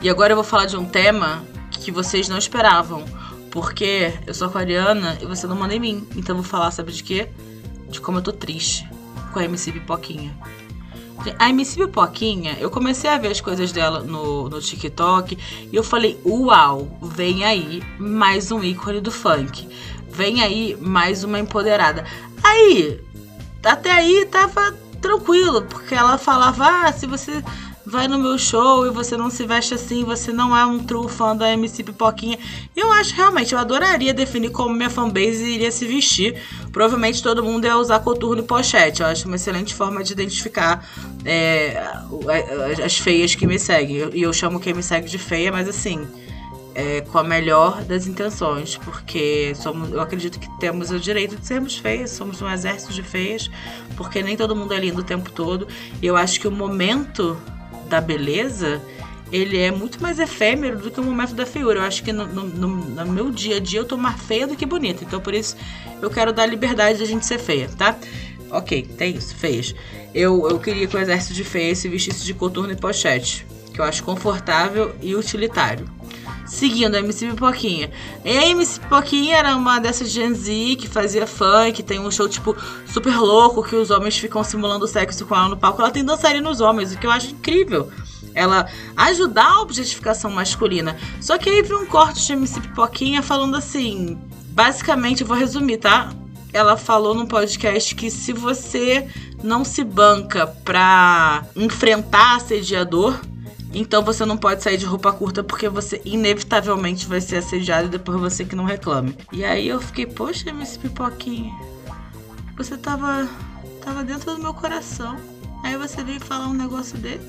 E 0.00 0.08
agora 0.08 0.32
eu 0.32 0.36
vou 0.36 0.44
falar 0.44 0.66
de 0.66 0.76
um 0.76 0.84
tema 0.84 1.44
que 1.70 1.90
vocês 1.90 2.28
não 2.28 2.38
esperavam. 2.38 3.04
Porque 3.50 4.12
eu 4.26 4.34
sou 4.34 4.48
aquariana 4.48 5.16
e 5.20 5.26
você 5.26 5.46
não 5.46 5.56
manda 5.56 5.74
em 5.74 5.80
mim. 5.80 6.06
Então 6.16 6.36
eu 6.36 6.42
vou 6.42 6.50
falar, 6.50 6.70
sabe 6.70 6.92
de 6.92 7.02
quê? 7.02 7.28
De 7.88 8.00
como 8.00 8.18
eu 8.18 8.22
tô 8.22 8.32
triste 8.32 8.88
com 9.32 9.38
a 9.38 9.44
MC 9.44 9.72
Pipoquinha. 9.72 10.36
A 11.38 11.50
MC 11.50 11.86
Pipoquinha, 11.86 12.56
eu 12.60 12.70
comecei 12.70 13.10
a 13.10 13.18
ver 13.18 13.28
as 13.28 13.40
coisas 13.40 13.72
dela 13.72 14.00
no, 14.00 14.48
no 14.48 14.60
TikTok 14.60 15.36
e 15.72 15.74
eu 15.74 15.82
falei: 15.82 16.18
Uau, 16.24 16.98
vem 17.02 17.44
aí 17.44 17.82
mais 17.98 18.52
um 18.52 18.62
ícone 18.62 19.00
do 19.00 19.10
funk. 19.10 19.68
Vem 20.08 20.42
aí 20.42 20.76
mais 20.80 21.24
uma 21.24 21.38
empoderada. 21.38 22.04
Aí, 22.42 23.00
até 23.64 23.90
aí 23.90 24.26
tava 24.26 24.72
tranquilo, 25.00 25.62
porque 25.62 25.94
ela 25.94 26.18
falava: 26.18 26.66
Ah, 26.66 26.92
se 26.92 27.06
você 27.06 27.42
vai 27.88 28.06
no 28.06 28.18
meu 28.18 28.36
show 28.38 28.86
e 28.86 28.90
você 28.90 29.16
não 29.16 29.30
se 29.30 29.46
veste 29.46 29.72
assim, 29.72 30.04
você 30.04 30.30
não 30.30 30.54
é 30.54 30.64
um 30.66 30.78
true 30.78 31.08
fã 31.08 31.34
da 31.34 31.50
MC 31.52 31.82
Pipoquinha. 31.82 32.38
Eu 32.76 32.92
acho 32.92 33.14
realmente, 33.14 33.54
eu 33.54 33.58
adoraria 33.58 34.12
definir 34.12 34.50
como 34.50 34.74
minha 34.74 34.90
fanbase 34.90 35.42
iria 35.44 35.70
se 35.70 35.86
vestir. 35.86 36.36
Provavelmente 36.70 37.22
todo 37.22 37.42
mundo 37.42 37.64
ia 37.64 37.76
usar 37.76 38.00
coturno 38.00 38.42
e 38.42 38.44
pochete. 38.44 39.00
Eu 39.00 39.06
acho 39.06 39.26
uma 39.26 39.36
excelente 39.36 39.74
forma 39.74 40.04
de 40.04 40.12
identificar 40.12 40.86
é, 41.24 41.82
as 42.84 42.98
feias 42.98 43.34
que 43.34 43.46
me 43.46 43.58
seguem. 43.58 44.10
E 44.12 44.22
eu 44.22 44.32
chamo 44.34 44.60
quem 44.60 44.74
me 44.74 44.82
segue 44.82 45.08
de 45.08 45.18
feia, 45.18 45.50
mas 45.50 45.68
assim. 45.68 46.06
É, 46.74 47.00
com 47.00 47.18
a 47.18 47.24
melhor 47.24 47.82
das 47.82 48.06
intenções, 48.06 48.76
porque 48.76 49.52
somos, 49.56 49.90
eu 49.90 50.00
acredito 50.00 50.38
que 50.38 50.48
temos 50.60 50.92
o 50.92 51.00
direito 51.00 51.34
de 51.34 51.44
sermos 51.44 51.76
feias, 51.76 52.10
somos 52.10 52.40
um 52.40 52.48
exército 52.48 52.92
de 52.92 53.02
feias, 53.02 53.50
porque 53.96 54.22
nem 54.22 54.36
todo 54.36 54.54
mundo 54.54 54.72
é 54.72 54.78
lindo 54.78 55.00
o 55.00 55.02
tempo 55.02 55.28
todo. 55.32 55.66
E 56.00 56.06
eu 56.06 56.16
acho 56.16 56.38
que 56.38 56.46
o 56.46 56.52
momento 56.52 57.36
da 57.88 58.00
beleza, 58.00 58.80
ele 59.32 59.58
é 59.58 59.70
muito 59.70 60.00
mais 60.00 60.18
efêmero 60.18 60.78
do 60.78 60.90
que 60.90 61.00
o 61.00 61.04
momento 61.04 61.34
da 61.34 61.44
feiura. 61.44 61.80
Eu 61.80 61.82
acho 61.84 62.02
que 62.02 62.12
no, 62.12 62.26
no, 62.26 62.44
no, 62.44 63.06
meu 63.06 63.30
dia 63.30 63.56
a 63.56 63.60
dia 63.60 63.80
eu 63.80 63.84
tô 63.84 63.96
mais 63.96 64.20
feia 64.22 64.46
do 64.46 64.56
que 64.56 64.64
bonita. 64.64 65.04
Então 65.04 65.20
por 65.20 65.34
isso 65.34 65.56
eu 66.00 66.10
quero 66.10 66.32
dar 66.32 66.46
liberdade 66.46 66.98
de 66.98 67.04
a 67.04 67.06
gente 67.06 67.26
ser 67.26 67.38
feia, 67.38 67.68
tá? 67.76 67.96
Ok, 68.50 68.82
tem 68.96 69.14
isso, 69.14 69.34
feias. 69.34 69.74
Eu, 70.14 70.48
eu 70.48 70.58
queria 70.58 70.86
que 70.86 70.96
o 70.96 71.00
exército 71.00 71.34
de 71.34 71.44
feias 71.44 71.78
se 71.78 71.88
vestisse 71.88 72.24
de 72.24 72.32
coturno 72.32 72.72
e 72.72 72.76
pochete, 72.76 73.46
que 73.72 73.80
eu 73.80 73.84
acho 73.84 74.02
confortável 74.02 74.94
e 75.02 75.14
utilitário. 75.14 75.97
Seguindo 76.48 76.94
a 76.94 76.98
MC 76.98 77.26
Pipoquinha. 77.26 77.90
E 78.24 78.36
a 78.36 78.48
MC 78.48 78.80
Pipoquinha 78.80 79.36
era 79.36 79.54
uma 79.54 79.78
dessas 79.78 80.10
Gen 80.10 80.34
Z 80.34 80.76
que 80.76 80.88
fazia 80.88 81.26
funk, 81.26 81.82
tem 81.82 82.00
um 82.00 82.10
show, 82.10 82.28
tipo, 82.28 82.56
super 82.86 83.16
louco, 83.18 83.62
que 83.62 83.76
os 83.76 83.90
homens 83.90 84.18
ficam 84.18 84.42
simulando 84.42 84.88
sexo 84.88 85.26
com 85.26 85.36
ela 85.36 85.48
no 85.48 85.56
palco. 85.56 85.82
Ela 85.82 85.90
tem 85.90 86.04
dançarinos 86.04 86.60
homens, 86.60 86.92
o 86.92 86.98
que 86.98 87.06
eu 87.06 87.10
acho 87.10 87.28
incrível. 87.28 87.90
Ela 88.34 88.66
ajudar 88.96 89.46
a 89.46 89.60
objetificação 89.60 90.30
masculina. 90.30 90.96
Só 91.20 91.36
que 91.36 91.50
aí 91.50 91.62
veio 91.62 91.82
um 91.82 91.86
corte 91.86 92.26
de 92.26 92.32
MC 92.32 92.60
Pipoquinha 92.60 93.22
falando 93.22 93.56
assim. 93.56 94.18
Basicamente, 94.50 95.20
eu 95.20 95.26
vou 95.26 95.36
resumir, 95.36 95.76
tá? 95.76 96.12
Ela 96.52 96.76
falou 96.78 97.14
num 97.14 97.26
podcast 97.26 97.94
que 97.94 98.10
se 98.10 98.32
você 98.32 99.06
não 99.42 99.64
se 99.64 99.84
banca 99.84 100.46
pra 100.46 101.44
enfrentar 101.54 102.36
assediador, 102.36 103.20
então 103.72 104.02
você 104.02 104.24
não 104.24 104.36
pode 104.36 104.62
sair 104.62 104.76
de 104.76 104.86
roupa 104.86 105.12
curta 105.12 105.44
porque 105.44 105.68
você 105.68 106.00
inevitavelmente 106.04 107.06
vai 107.06 107.20
ser 107.20 107.36
assediado 107.36 107.88
depois 107.88 108.18
você 108.18 108.44
que 108.44 108.56
não 108.56 108.64
reclame. 108.64 109.16
E 109.32 109.44
aí 109.44 109.68
eu 109.68 109.80
fiquei, 109.80 110.06
poxa, 110.06 110.52
Miss 110.52 110.76
Pipoquinha, 110.76 111.52
você 112.56 112.76
tava, 112.78 113.28
tava 113.84 114.02
dentro 114.02 114.34
do 114.34 114.42
meu 114.42 114.54
coração. 114.54 115.16
Aí 115.62 115.76
você 115.76 116.02
veio 116.02 116.20
falar 116.20 116.46
um 116.48 116.54
negócio 116.54 116.96
desse, 116.98 117.20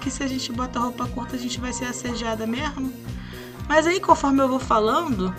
que 0.00 0.10
se 0.10 0.22
a 0.22 0.26
gente 0.26 0.52
bota 0.52 0.78
roupa 0.78 1.06
curta 1.08 1.34
a 1.34 1.38
gente 1.38 1.60
vai 1.60 1.72
ser 1.72 1.86
assediada 1.86 2.46
mesmo. 2.46 2.92
Mas 3.68 3.86
aí 3.86 3.98
conforme 3.98 4.42
eu 4.42 4.48
vou 4.48 4.60
falando, 4.60 5.34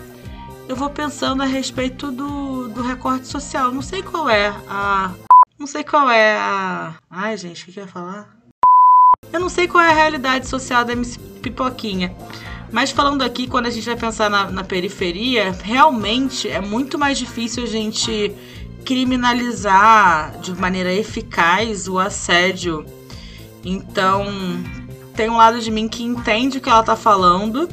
eu 0.68 0.76
vou 0.76 0.90
pensando 0.90 1.42
a 1.42 1.46
respeito 1.46 2.10
do, 2.10 2.68
do 2.68 2.82
recorte 2.82 3.26
social. 3.26 3.72
Não 3.72 3.82
sei 3.82 4.02
qual 4.02 4.28
é 4.28 4.48
a. 4.68 5.14
Não 5.58 5.66
sei 5.66 5.82
qual 5.82 6.10
é 6.10 6.36
a. 6.36 6.94
Ai, 7.08 7.36
gente, 7.36 7.62
o 7.62 7.66
que, 7.66 7.72
que 7.72 7.80
eu 7.80 7.84
ia 7.84 7.90
falar? 7.90 8.35
Eu 9.32 9.40
não 9.40 9.48
sei 9.48 9.68
qual 9.68 9.84
é 9.84 9.90
a 9.90 9.94
realidade 9.94 10.48
social 10.48 10.84
da 10.84 10.92
MC 10.92 11.18
Pipoquinha. 11.42 12.14
Mas 12.72 12.90
falando 12.90 13.22
aqui, 13.22 13.46
quando 13.46 13.66
a 13.66 13.70
gente 13.70 13.86
vai 13.86 13.96
pensar 13.96 14.28
na, 14.28 14.50
na 14.50 14.64
periferia, 14.64 15.52
realmente 15.62 16.48
é 16.48 16.60
muito 16.60 16.98
mais 16.98 17.18
difícil 17.18 17.62
a 17.62 17.66
gente 17.66 18.34
criminalizar 18.84 20.38
de 20.40 20.54
maneira 20.54 20.92
eficaz 20.92 21.88
o 21.88 21.98
assédio. 21.98 22.86
Então, 23.64 24.26
tem 25.14 25.28
um 25.28 25.36
lado 25.36 25.60
de 25.60 25.70
mim 25.70 25.88
que 25.88 26.02
entende 26.02 26.58
o 26.58 26.60
que 26.60 26.68
ela 26.68 26.82
tá 26.82 26.96
falando. 26.96 27.68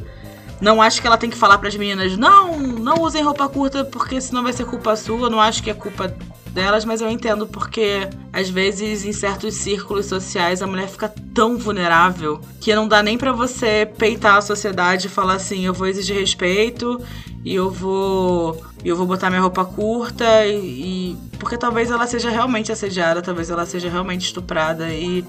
Não 0.60 0.80
acho 0.80 1.00
que 1.00 1.06
ela 1.06 1.18
tem 1.18 1.30
que 1.30 1.36
falar 1.36 1.58
para 1.58 1.68
as 1.68 1.76
meninas, 1.76 2.16
não, 2.16 2.58
não 2.58 3.02
usem 3.02 3.22
roupa 3.22 3.48
curta 3.48 3.84
porque 3.84 4.20
senão 4.20 4.42
vai 4.42 4.52
ser 4.52 4.64
culpa 4.64 4.96
sua. 4.96 5.28
Não 5.28 5.40
acho 5.40 5.62
que 5.62 5.70
é 5.70 5.74
culpa 5.74 6.14
delas, 6.54 6.84
mas 6.84 7.00
eu 7.00 7.10
entendo 7.10 7.46
porque 7.46 8.08
às 8.32 8.48
vezes 8.48 9.04
em 9.04 9.12
certos 9.12 9.54
círculos 9.54 10.06
sociais 10.06 10.62
a 10.62 10.66
mulher 10.66 10.88
fica 10.88 11.12
tão 11.34 11.58
vulnerável 11.58 12.40
que 12.60 12.74
não 12.74 12.86
dá 12.86 13.02
nem 13.02 13.18
para 13.18 13.32
você 13.32 13.90
peitar 13.98 14.36
a 14.36 14.40
sociedade 14.40 15.08
e 15.08 15.10
falar 15.10 15.34
assim, 15.34 15.66
eu 15.66 15.74
vou 15.74 15.86
exigir 15.88 16.16
respeito 16.16 17.00
e 17.44 17.54
eu 17.54 17.70
vou 17.70 18.64
eu 18.84 18.96
vou 18.96 19.06
botar 19.06 19.30
minha 19.30 19.42
roupa 19.42 19.64
curta 19.64 20.46
e, 20.46 20.54
e 20.54 21.16
porque 21.38 21.58
talvez 21.58 21.90
ela 21.90 22.06
seja 22.06 22.30
realmente 22.30 22.70
assediada, 22.70 23.20
talvez 23.20 23.50
ela 23.50 23.66
seja 23.66 23.90
realmente 23.90 24.26
estuprada 24.26 24.88
e 24.90 25.24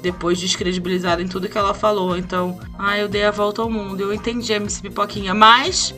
depois 0.00 0.38
descredibilizada 0.38 1.20
em 1.20 1.28
tudo 1.28 1.48
que 1.48 1.58
ela 1.58 1.74
falou. 1.74 2.16
Então, 2.16 2.58
ah, 2.78 2.98
eu 2.98 3.08
dei 3.08 3.24
a 3.24 3.30
volta 3.30 3.60
ao 3.60 3.68
mundo. 3.68 4.00
Eu 4.00 4.14
entendi 4.14 4.52
a 4.52 4.56
MC 4.56 4.80
Pipoquinha, 4.80 5.34
mas 5.34 5.94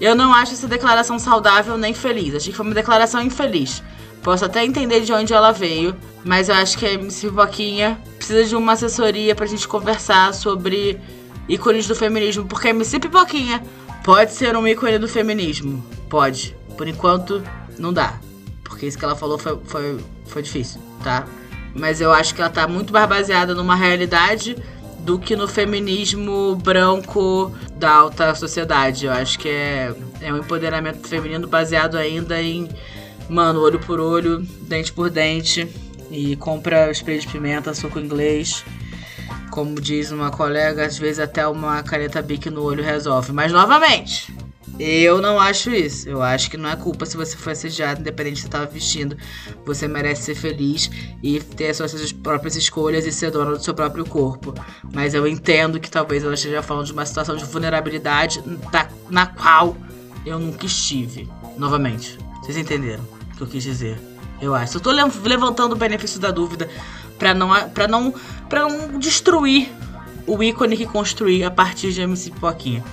eu 0.00 0.14
não 0.14 0.32
acho 0.32 0.52
essa 0.52 0.68
declaração 0.68 1.18
saudável 1.18 1.76
nem 1.78 1.94
feliz. 1.94 2.34
Achei 2.34 2.50
que 2.50 2.56
foi 2.56 2.66
uma 2.66 2.74
declaração 2.74 3.22
infeliz. 3.22 3.82
Posso 4.22 4.44
até 4.44 4.64
entender 4.64 5.00
de 5.00 5.12
onde 5.12 5.32
ela 5.32 5.52
veio, 5.52 5.96
mas 6.24 6.48
eu 6.48 6.54
acho 6.54 6.76
que 6.76 6.84
a 6.84 6.92
MC 6.92 7.28
Pipoquinha 7.28 8.00
precisa 8.16 8.44
de 8.44 8.56
uma 8.56 8.72
assessoria 8.72 9.34
pra 9.34 9.46
gente 9.46 9.66
conversar 9.66 10.34
sobre 10.34 11.00
ícones 11.48 11.86
do 11.86 11.94
feminismo, 11.94 12.44
porque 12.44 12.68
a 12.68 12.70
MC 12.70 12.98
Pipoquinha 12.98 13.62
pode 14.04 14.32
ser 14.32 14.56
um 14.56 14.66
ícone 14.66 14.98
do 14.98 15.08
feminismo. 15.08 15.84
Pode. 16.08 16.56
Por 16.76 16.86
enquanto, 16.86 17.42
não 17.78 17.92
dá. 17.92 18.18
Porque 18.64 18.86
isso 18.86 18.98
que 18.98 19.04
ela 19.04 19.16
falou 19.16 19.38
foi, 19.38 19.58
foi, 19.64 19.98
foi 20.26 20.42
difícil, 20.42 20.80
tá? 21.02 21.26
Mas 21.74 22.00
eu 22.00 22.12
acho 22.12 22.34
que 22.34 22.40
ela 22.40 22.50
tá 22.50 22.66
muito 22.66 22.92
mais 22.92 23.08
baseada 23.08 23.54
numa 23.54 23.74
realidade 23.74 24.56
do 25.00 25.18
que 25.18 25.34
no 25.34 25.48
feminismo 25.48 26.56
branco 26.56 27.52
da 27.76 27.90
alta 27.90 28.34
sociedade. 28.34 29.06
Eu 29.06 29.12
acho 29.12 29.38
que 29.38 29.48
é, 29.48 29.94
é 30.20 30.32
um 30.32 30.38
empoderamento 30.38 31.06
feminino 31.08 31.46
baseado 31.46 31.96
ainda 31.96 32.40
em 32.42 32.68
Mano, 33.28 33.60
olho 33.60 33.78
por 33.78 34.00
olho, 34.00 34.40
dente 34.62 34.92
por 34.92 35.10
dente. 35.10 35.68
E 36.10 36.36
compra 36.36 36.90
spray 36.90 37.18
de 37.18 37.28
pimenta, 37.28 37.74
suco 37.74 38.00
inglês. 38.00 38.64
Como 39.50 39.80
diz 39.80 40.10
uma 40.10 40.30
colega, 40.30 40.86
às 40.86 40.98
vezes 40.98 41.18
até 41.18 41.46
uma 41.46 41.82
caneta 41.82 42.22
Bic 42.22 42.48
no 42.48 42.62
olho 42.62 42.82
resolve. 42.82 43.32
Mas 43.32 43.52
novamente, 43.52 44.32
eu 44.78 45.20
não 45.20 45.40
acho 45.40 45.70
isso. 45.70 46.08
Eu 46.08 46.22
acho 46.22 46.50
que 46.50 46.56
não 46.56 46.70
é 46.70 46.76
culpa 46.76 47.04
se 47.04 47.16
você 47.16 47.36
foi 47.36 47.52
assediado, 47.52 48.00
independente 48.00 48.36
de 48.36 48.40
você 48.42 48.46
estava 48.46 48.66
vestindo. 48.66 49.16
Você 49.66 49.88
merece 49.88 50.22
ser 50.22 50.34
feliz 50.34 50.90
e 51.22 51.40
ter 51.40 51.68
as 51.68 51.76
suas 51.76 52.12
próprias 52.12 52.56
escolhas 52.56 53.04
e 53.04 53.12
ser 53.12 53.30
dona 53.30 53.52
do 53.52 53.62
seu 53.62 53.74
próprio 53.74 54.06
corpo. 54.06 54.54
Mas 54.94 55.12
eu 55.14 55.26
entendo 55.26 55.80
que 55.80 55.90
talvez 55.90 56.22
ela 56.22 56.34
esteja 56.34 56.62
falando 56.62 56.86
de 56.86 56.92
uma 56.92 57.04
situação 57.04 57.36
de 57.36 57.44
vulnerabilidade 57.44 58.40
da, 58.70 58.88
na 59.10 59.26
qual 59.26 59.76
eu 60.24 60.38
nunca 60.38 60.64
estive. 60.64 61.28
Novamente, 61.56 62.16
vocês 62.40 62.56
entenderam? 62.56 63.17
Que 63.38 63.44
eu 63.44 63.46
quis 63.46 63.62
dizer. 63.62 63.98
Eu 64.40 64.54
acho. 64.54 64.76
Eu 64.76 64.80
tô 64.80 64.90
levantando 64.90 65.72
o 65.72 65.76
benefício 65.76 66.20
da 66.20 66.30
dúvida 66.30 66.68
para 67.18 67.32
não 67.32 67.68
para 67.70 67.88
não 67.88 68.14
para 68.48 68.68
não 68.68 68.98
destruir 68.98 69.70
o 70.26 70.42
ícone 70.42 70.76
que 70.76 70.86
construí 70.86 71.42
a 71.42 71.50
partir 71.50 71.92
de 71.92 72.00
MC 72.02 72.30
Pipoquinha. 72.30 72.84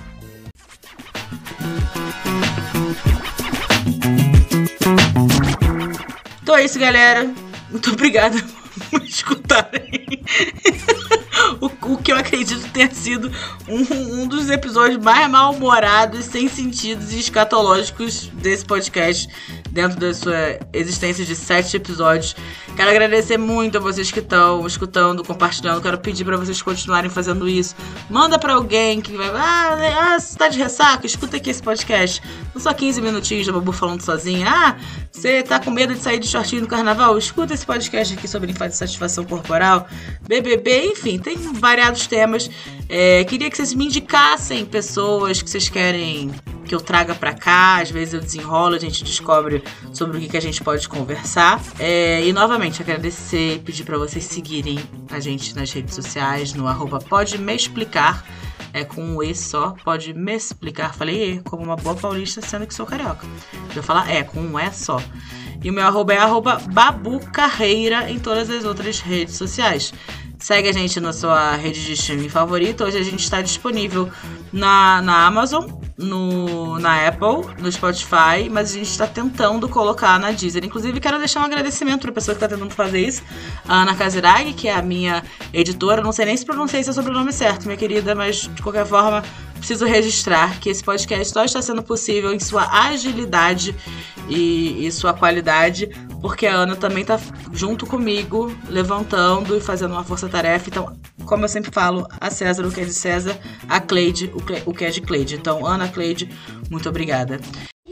Então 6.42 6.56
é 6.56 6.64
isso, 6.64 6.78
galera. 6.78 7.30
Muito 7.70 7.90
obrigada 7.90 8.36
por 8.90 9.02
escutarem. 9.02 10.06
o, 11.60 11.66
o, 11.66 11.98
que 11.98 12.12
eu 12.12 12.16
acredito 12.16 12.68
ter 12.70 12.92
sido 12.94 13.30
um, 13.68 14.22
um 14.22 14.26
dos 14.26 14.48
episódios 14.48 15.02
mais 15.02 15.28
mal-humorados, 15.28 16.24
sem 16.24 16.48
sentidos 16.48 17.12
e 17.12 17.18
escatológicos 17.18 18.28
desse 18.34 18.64
podcast 18.64 19.28
dentro 19.76 20.00
da 20.00 20.14
sua 20.14 20.58
existência 20.72 21.22
de 21.22 21.36
sete 21.36 21.76
episódios. 21.76 22.34
Quero 22.74 22.88
agradecer 22.88 23.36
muito 23.36 23.76
a 23.76 23.80
vocês 23.80 24.10
que 24.10 24.20
estão 24.20 24.66
escutando, 24.66 25.22
compartilhando. 25.22 25.82
Quero 25.82 25.98
pedir 25.98 26.24
para 26.24 26.38
vocês 26.38 26.62
continuarem 26.62 27.10
fazendo 27.10 27.46
isso. 27.46 27.76
Manda 28.08 28.38
para 28.38 28.54
alguém 28.54 29.02
que 29.02 29.14
vai. 29.14 29.28
Ah, 29.28 30.14
ah, 30.14 30.18
você 30.18 30.36
tá 30.36 30.48
de 30.48 30.58
ressaca? 30.58 31.06
Escuta 31.06 31.36
aqui 31.36 31.50
esse 31.50 31.62
podcast. 31.62 32.22
Não 32.54 32.60
só 32.60 32.72
15 32.72 33.02
minutinhos 33.02 33.46
da 33.46 33.52
Babu 33.52 33.70
falando 33.70 34.00
sozinha. 34.00 34.46
Ah, 34.48 34.76
você 35.12 35.42
tá 35.42 35.60
com 35.60 35.70
medo 35.70 35.94
de 35.94 36.00
sair 36.00 36.18
de 36.18 36.26
shortinho 36.26 36.62
no 36.62 36.68
carnaval? 36.68 37.18
Escuta 37.18 37.52
esse 37.52 37.66
podcast 37.66 38.14
aqui 38.14 38.26
sobre 38.26 38.52
infância 38.52 38.76
e 38.76 38.78
satisfação 38.78 39.24
corporal, 39.24 39.86
BBB, 40.26 40.86
enfim, 40.86 41.18
tem 41.18 41.36
variados 41.36 42.06
temas. 42.06 42.50
É, 42.88 43.24
queria 43.24 43.50
que 43.50 43.56
vocês 43.56 43.74
me 43.74 43.86
indicassem 43.86 44.64
pessoas 44.64 45.42
que 45.42 45.50
vocês 45.50 45.68
querem 45.68 46.30
que 46.66 46.74
eu 46.74 46.80
traga 46.80 47.14
para 47.14 47.32
cá. 47.32 47.80
Às 47.80 47.90
vezes 47.90 48.14
eu 48.14 48.20
desenrolo, 48.20 48.74
a 48.74 48.78
gente 48.78 49.02
descobre 49.04 49.62
sobre 49.92 50.18
o 50.18 50.20
que, 50.20 50.28
que 50.28 50.36
a 50.36 50.42
gente 50.42 50.62
pode 50.62 50.88
conversar. 50.88 51.62
É, 51.78 52.24
e 52.26 52.32
novamente 52.32 52.82
agradecer, 52.82 53.60
pedir 53.64 53.84
para 53.84 53.96
vocês 53.96 54.24
seguirem 54.24 54.78
a 55.10 55.20
gente 55.20 55.54
nas 55.54 55.72
redes 55.72 55.94
sociais, 55.94 56.52
no 56.52 56.66
arroba 56.66 56.98
pode 56.98 57.38
me 57.38 57.54
explicar. 57.54 58.24
É 58.72 58.84
com 58.84 59.02
um 59.02 59.22
E 59.22 59.34
só, 59.34 59.74
pode 59.82 60.12
me 60.12 60.34
explicar. 60.34 60.94
Falei 60.94 61.36
E, 61.36 61.40
como 61.40 61.62
uma 61.62 61.76
boa 61.76 61.94
paulista, 61.94 62.42
sendo 62.42 62.66
que 62.66 62.74
sou 62.74 62.84
carioca. 62.84 63.26
Eu 63.74 63.82
falar 63.82 64.10
é, 64.10 64.22
com 64.22 64.38
um 64.38 64.58
E 64.58 64.70
só. 64.70 65.00
E 65.64 65.70
o 65.70 65.72
meu 65.72 65.86
arroba 65.86 66.12
é 66.12 66.18
arroba 66.18 66.60
Babu 66.72 67.20
Carreira 67.32 68.10
em 68.10 68.18
todas 68.18 68.50
as 68.50 68.64
outras 68.64 69.00
redes 69.00 69.36
sociais. 69.36 69.94
Segue 70.38 70.68
a 70.68 70.72
gente 70.72 71.00
na 71.00 71.12
sua 71.12 71.56
rede 71.56 71.84
de 71.84 71.92
streaming 71.94 72.28
favorita. 72.28 72.84
Hoje 72.84 72.98
a 72.98 73.02
gente 73.02 73.20
está 73.20 73.40
disponível 73.40 74.10
na, 74.52 75.00
na 75.00 75.26
Amazon, 75.26 75.64
no, 75.98 76.78
na 76.78 77.08
Apple, 77.08 77.54
no 77.58 77.70
Spotify, 77.72 78.48
mas 78.50 78.70
a 78.70 78.74
gente 78.74 78.90
está 78.90 79.06
tentando 79.06 79.68
colocar 79.68 80.18
na 80.18 80.30
Deezer. 80.30 80.64
Inclusive, 80.64 81.00
quero 81.00 81.18
deixar 81.18 81.40
um 81.40 81.44
agradecimento 81.44 82.02
para 82.02 82.10
a 82.10 82.14
pessoa 82.14 82.34
que 82.34 82.44
está 82.44 82.54
tentando 82.54 82.72
fazer 82.74 83.00
isso, 83.00 83.22
a 83.66 83.82
Ana 83.82 83.94
Kazirag, 83.94 84.52
que 84.52 84.68
é 84.68 84.74
a 84.74 84.82
minha 84.82 85.22
editora. 85.52 86.02
Não 86.02 86.12
sei 86.12 86.26
nem 86.26 86.36
se 86.36 86.44
pronunciei 86.44 86.82
seu 86.82 86.92
sobrenome 86.92 87.32
certo, 87.32 87.64
minha 87.64 87.76
querida, 87.76 88.14
mas 88.14 88.50
de 88.54 88.62
qualquer 88.62 88.86
forma, 88.86 89.22
preciso 89.56 89.86
registrar 89.86 90.60
que 90.60 90.68
esse 90.68 90.84
podcast 90.84 91.32
só 91.32 91.44
está 91.44 91.62
sendo 91.62 91.82
possível 91.82 92.32
em 92.32 92.40
sua 92.40 92.68
agilidade 92.88 93.74
e, 94.28 94.86
e 94.86 94.92
sua 94.92 95.14
qualidade, 95.14 95.88
porque 96.20 96.46
a 96.46 96.54
Ana 96.54 96.76
também 96.76 97.02
está 97.02 97.18
junto 97.52 97.86
comigo, 97.86 98.54
levantando 98.68 99.56
e 99.56 99.60
fazendo 99.60 99.92
uma 99.92 100.04
força-tarefa. 100.04 100.68
Então, 100.68 100.96
como 101.24 101.44
eu 101.44 101.48
sempre 101.48 101.70
falo, 101.72 102.06
a 102.20 102.30
César 102.30 102.66
o 102.66 102.72
que 102.72 102.80
é 102.80 102.84
de 102.84 102.92
César, 102.92 103.38
a 103.68 103.80
Cleide 103.80 104.32
o 104.64 104.72
que 104.72 104.84
é 104.84 104.90
de 104.90 105.00
Cleide. 105.00 105.36
Então, 105.36 105.66
Ana 105.66 105.88
Cleide, 105.88 106.28
muito 106.70 106.88
obrigada. 106.88 107.40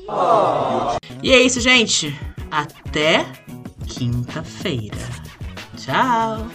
Oh. 0.09 0.97
E 1.23 1.33
é 1.33 1.40
isso, 1.40 1.61
gente. 1.61 2.19
Até 2.50 3.26
quinta-feira. 3.87 4.97
Tchau. 5.76 6.47